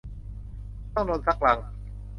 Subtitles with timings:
[0.93, 1.59] ต้องโดนสักลัง